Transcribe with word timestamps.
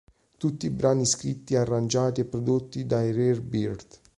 Tutti 0.39 0.65
i 0.65 0.71
brani 0.71 1.05
scritti, 1.05 1.55
arrangiati 1.55 2.21
e 2.21 2.25
prodotti 2.25 2.87
dai 2.87 3.11
Rare 3.11 3.39
Bird. 3.41 3.85